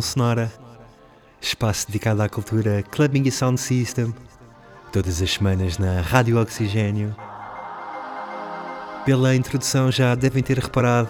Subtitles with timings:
[0.00, 0.50] Sonora,
[1.40, 4.14] espaço dedicado à cultura Clubbing e Sound System,
[4.92, 7.14] todas as semanas na Rádio Oxigênio.
[9.04, 11.08] Pela introdução já devem ter reparado,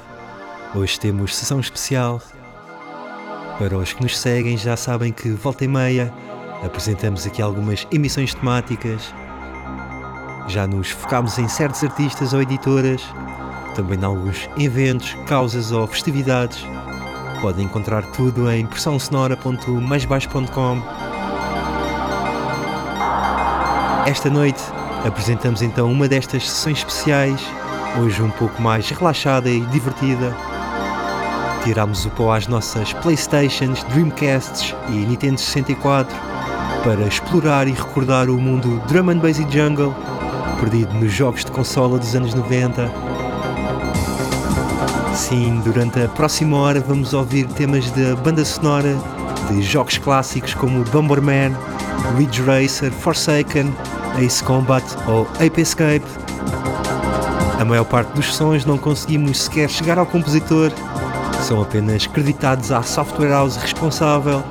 [0.74, 2.20] hoje temos sessão especial.
[3.58, 6.12] Para os que nos seguem já sabem que volta e meia
[6.64, 9.14] apresentamos aqui algumas emissões temáticas.
[10.48, 13.02] Já nos focámos em certos artistas ou editoras,
[13.76, 16.66] também em alguns eventos, causas ou festividades
[17.42, 20.82] Podem encontrar tudo em pressãosonora.maisbaixo.com.
[24.06, 24.62] Esta noite
[25.04, 27.42] apresentamos então uma destas sessões especiais,
[28.00, 30.32] hoje um pouco mais relaxada e divertida.
[31.64, 36.16] Tirámos o pó às nossas Playstations, Dreamcasts e Nintendo 64
[36.84, 39.92] para explorar e recordar o mundo Drum and Bass e Jungle,
[40.60, 43.11] perdido nos jogos de consola dos anos 90
[45.32, 48.94] Sim, durante a próxima hora vamos ouvir temas da banda sonora
[49.48, 51.56] de jogos clássicos como Bomberman,
[52.18, 53.72] Ridge Racer, Forsaken,
[54.22, 56.04] Ace Combat ou Ape Escape.
[57.58, 60.70] A maior parte dos sons não conseguimos sequer chegar ao compositor,
[61.40, 64.44] são apenas creditados à software house responsável,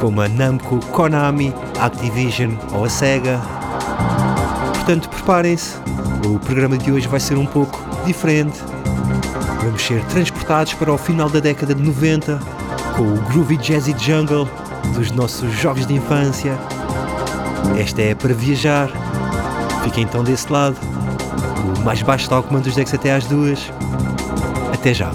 [0.00, 3.38] como a Namco, Konami, Activision ou a Sega.
[4.76, 5.76] Portanto, preparem-se,
[6.26, 8.71] o programa de hoje vai ser um pouco diferente
[9.72, 12.38] Vamos ser transportados para o final da década de 90
[12.94, 14.46] com o groovy jazzy jungle
[14.94, 16.58] dos nossos jogos de infância.
[17.78, 18.90] Esta é para viajar.
[19.82, 20.76] Fiquem então desse lado.
[21.74, 23.72] O mais baixo está ao comando dos decks até às duas.
[24.74, 25.10] Até já.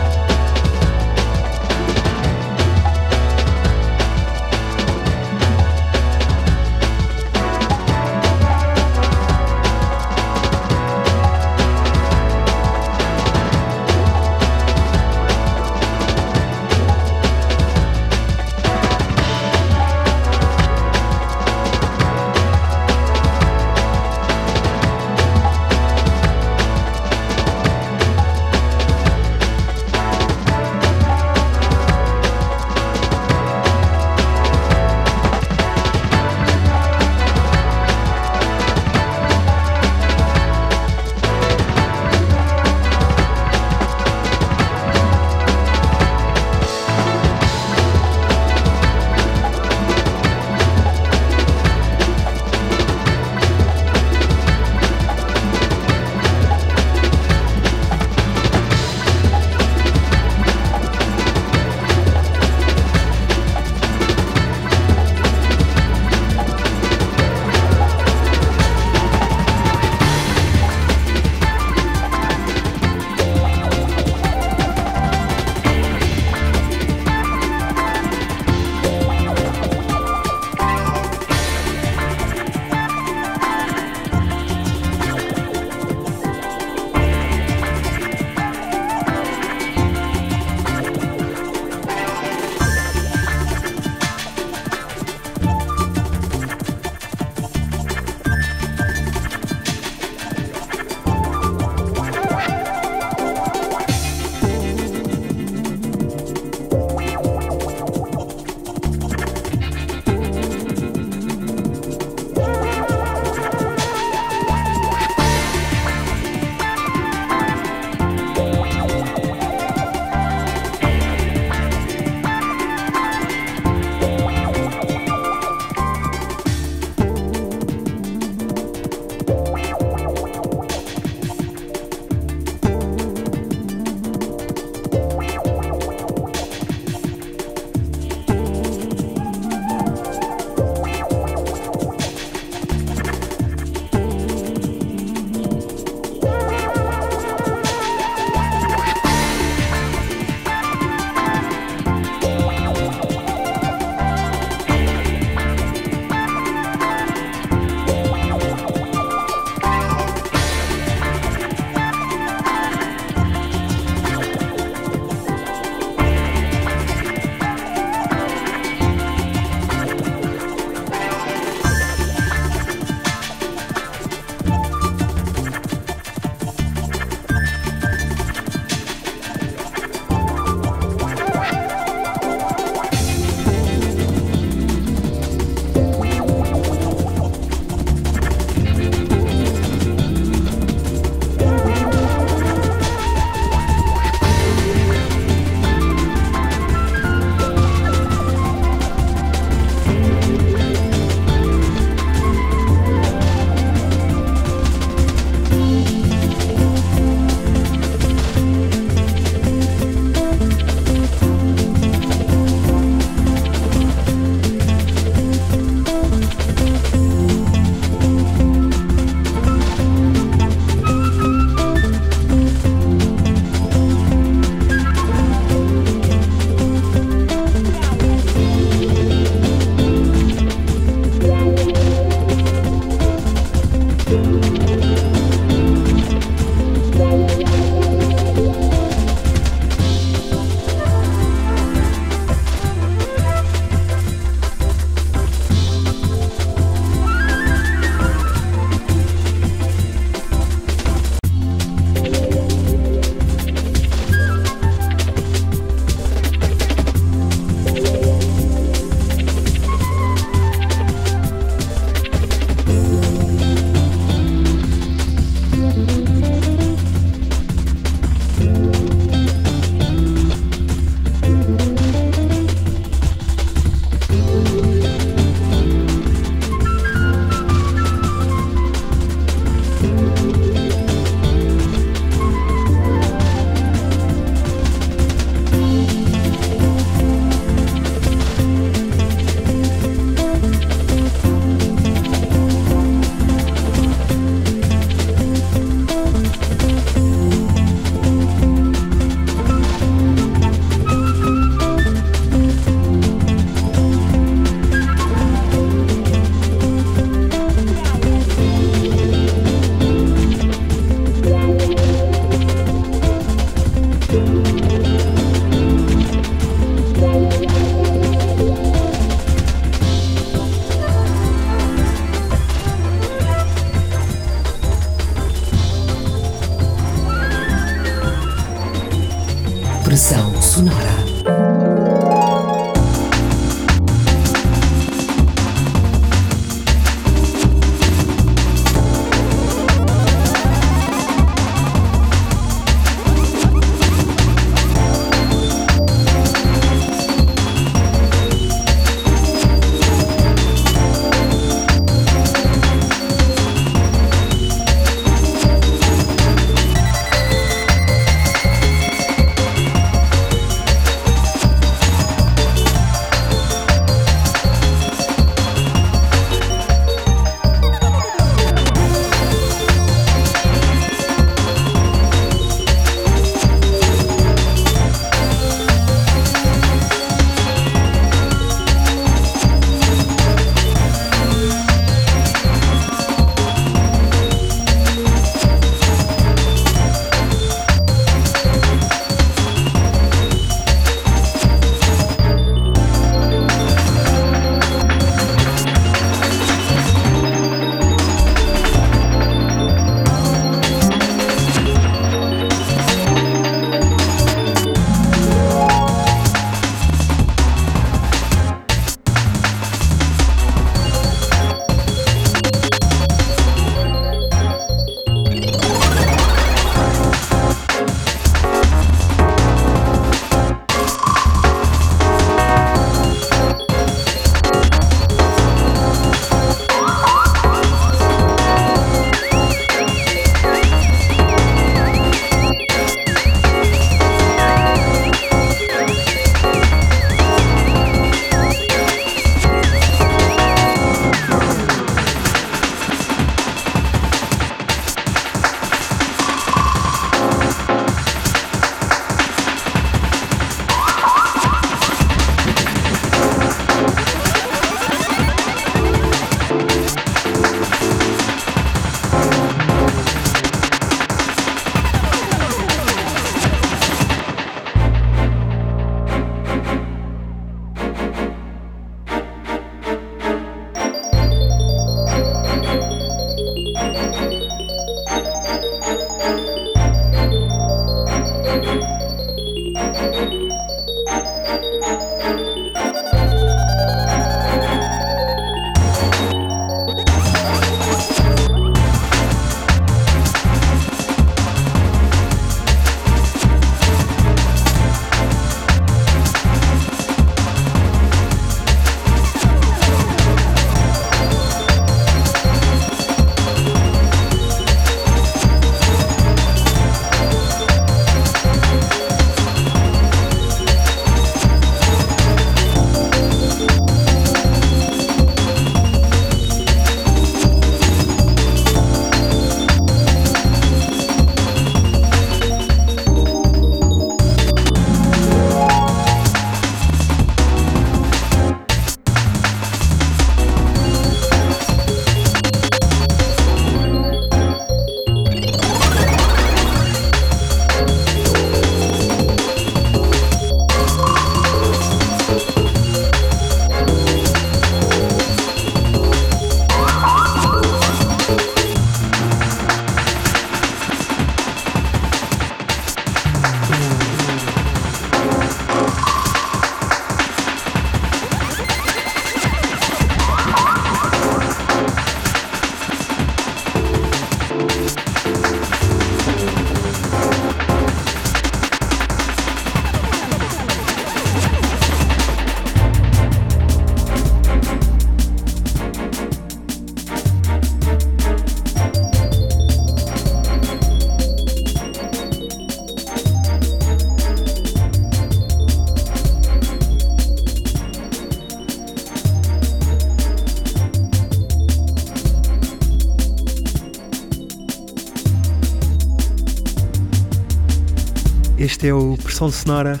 [598.80, 600.00] Este é o Pressão Sonora,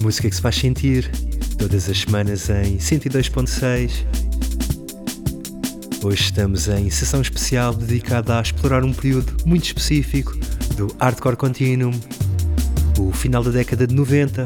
[0.00, 1.10] música que se faz sentir
[1.58, 3.90] todas as semanas em 102.6.
[6.04, 10.36] Hoje estamos em sessão especial dedicada a explorar um período muito específico
[10.76, 11.90] do Hardcore Continuum,
[13.00, 14.44] o final da década de 90,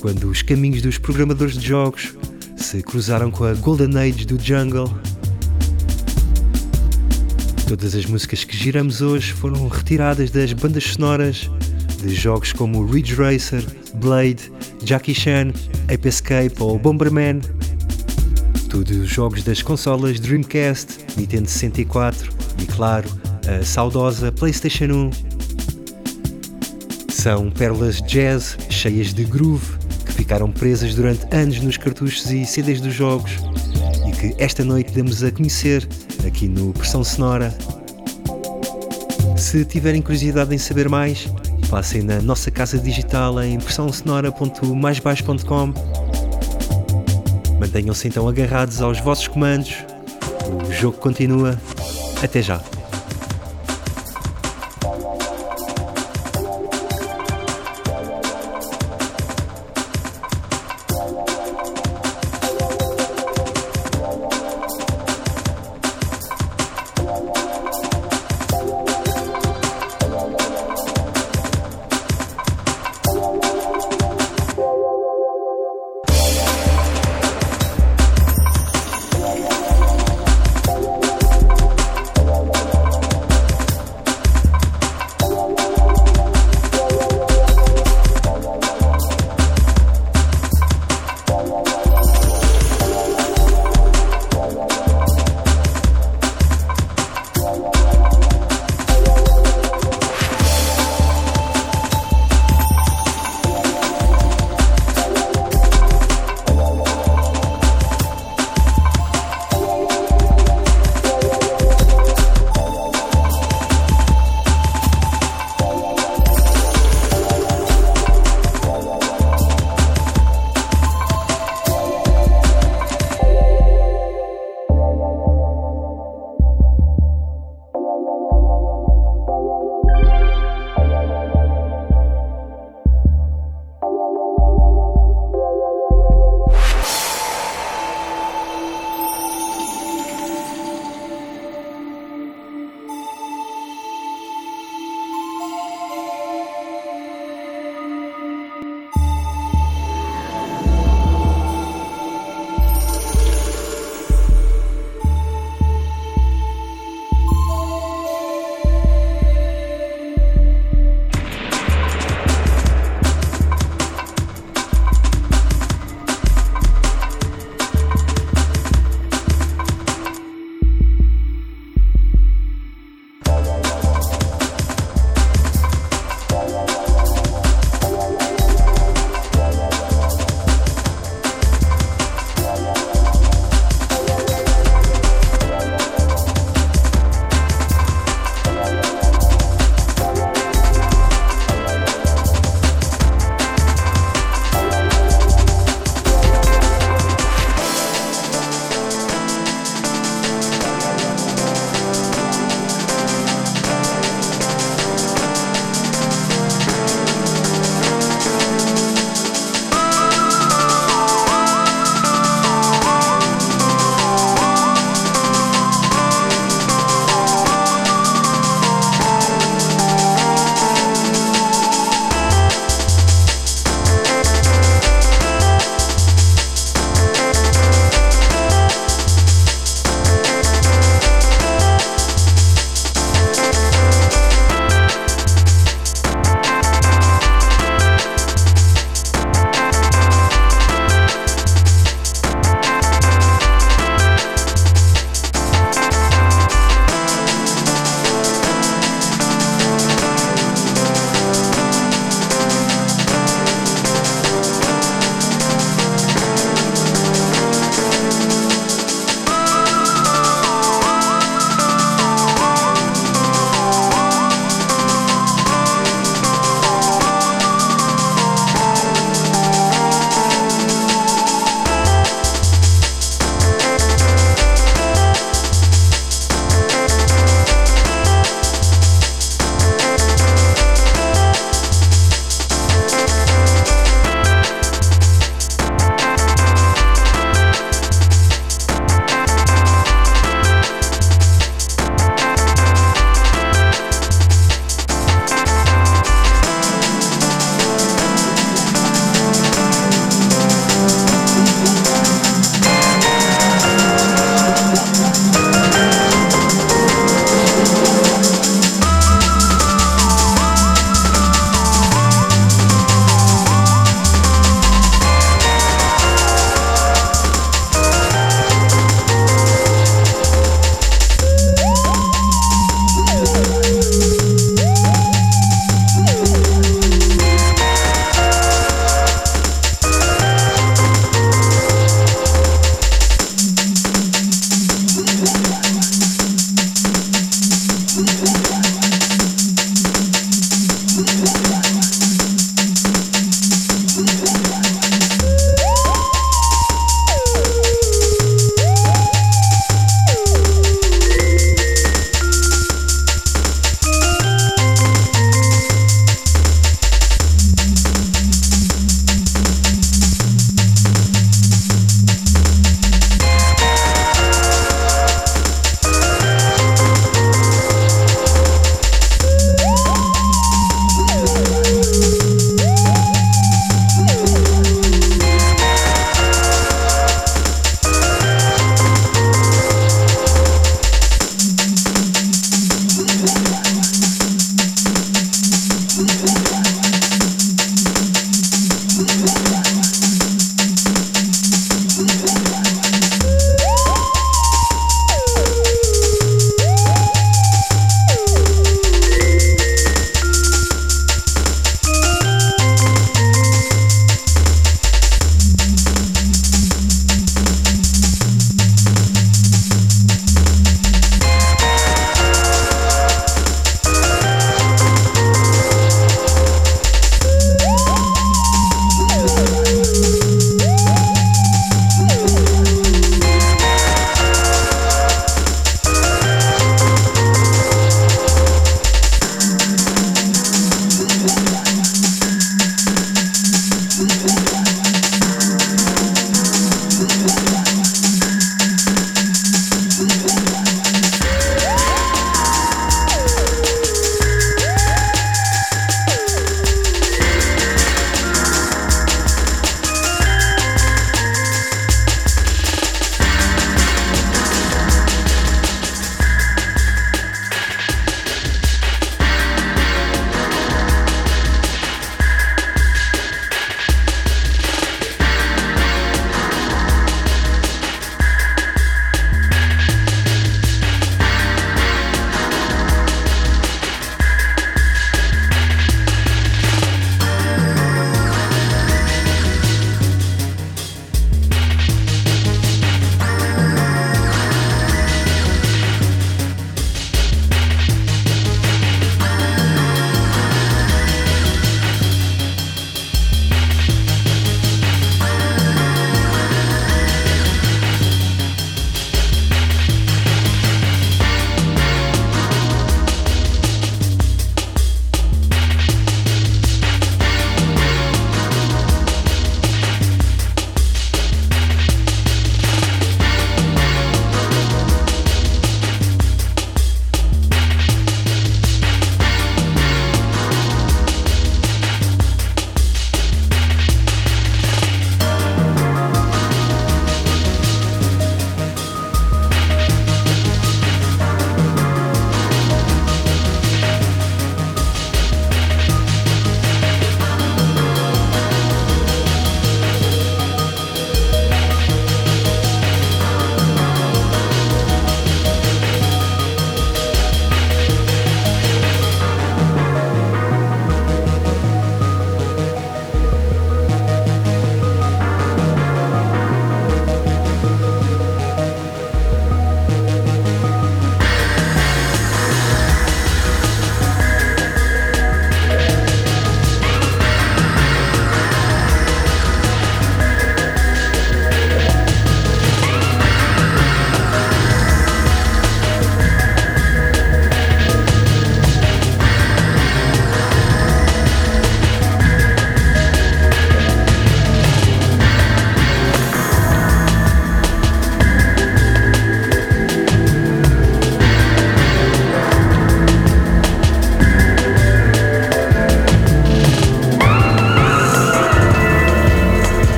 [0.00, 2.14] quando os caminhos dos programadores de jogos
[2.56, 4.96] se cruzaram com a Golden Age do Jungle.
[7.66, 11.50] Todas as músicas que giramos hoje foram retiradas das bandas sonoras
[12.00, 13.64] de jogos como Ridge Racer,
[13.96, 14.50] Blade,
[14.82, 15.52] Jackie Chan,
[15.92, 17.40] Ape Escape ou Bomberman.
[18.68, 22.32] Tudo jogos das consolas Dreamcast, Nintendo 64
[22.62, 23.08] e, claro,
[23.46, 25.10] a saudosa PlayStation 1.
[27.08, 32.80] São pérolas jazz cheias de groove que ficaram presas durante anos nos cartuchos e CDs
[32.80, 33.32] dos jogos
[34.06, 35.86] e que esta noite damos a conhecer
[36.26, 37.54] aqui no Pressão Sonora.
[39.36, 41.28] Se tiverem curiosidade em saber mais,
[41.70, 45.72] passem na nossa casa digital em pressãosonora.maisbaixo.com.
[47.60, 49.76] Mantenham-se então agarrados aos vossos comandos.
[50.68, 51.56] O jogo continua.
[52.22, 52.60] Até já!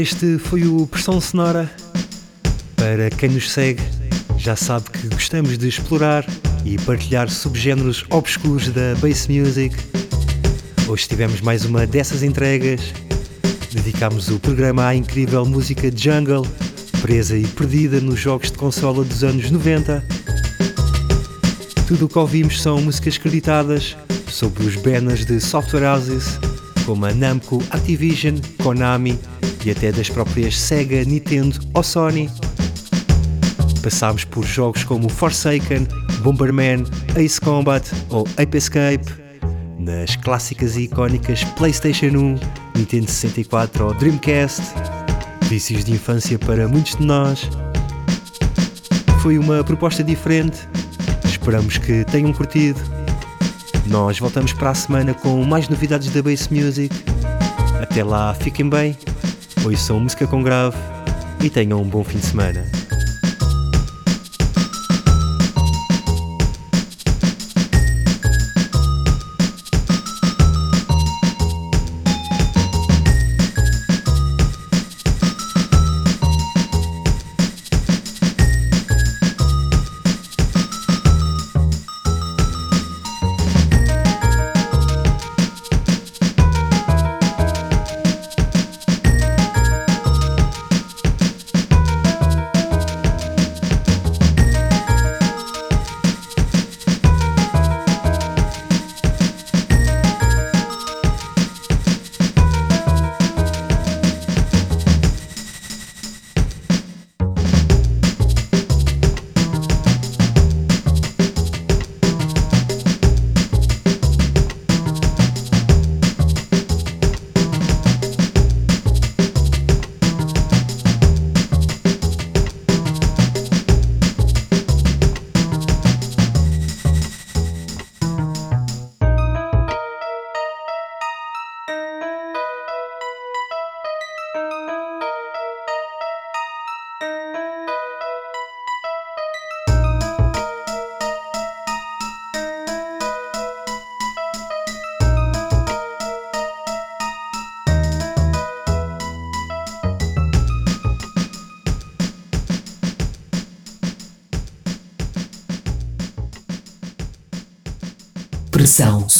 [0.00, 1.70] Este foi o Pressão Sonora.
[2.74, 3.82] Para quem nos segue,
[4.38, 6.24] já sabe que gostamos de explorar
[6.64, 9.76] e partilhar subgéneros obscuros da bass music.
[10.88, 12.80] Hoje tivemos mais uma dessas entregas.
[13.70, 16.46] Dedicámos o programa à incrível música jungle,
[17.02, 20.02] presa e perdida nos jogos de consola dos anos 90.
[21.86, 23.94] Tudo o que ouvimos são músicas creditadas
[24.30, 26.38] sobre os banners de software houses
[26.86, 29.18] como a Namco, Activision, Konami
[29.64, 32.30] e até das próprias Sega, Nintendo ou Sony.
[33.82, 35.86] Passámos por jogos como Forsaken,
[36.22, 36.84] Bomberman,
[37.16, 39.06] Ace Combat ou Ape Escape,
[39.78, 42.38] nas clássicas e icónicas PlayStation 1,
[42.76, 44.62] Nintendo 64 ou Dreamcast,
[45.48, 47.48] vícios de infância para muitos de nós.
[49.22, 50.58] Foi uma proposta diferente,
[51.24, 52.80] esperamos que tenham curtido.
[53.86, 56.94] Nós voltamos para a semana com mais novidades da Bass Music.
[57.82, 58.96] Até lá, fiquem bem,
[59.64, 60.76] ouçam música com grave
[61.42, 62.79] e tenham um bom fim de semana.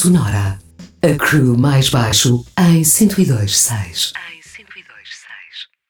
[0.01, 0.59] Sonora.
[1.03, 4.13] A crew mais baixo em 102.6.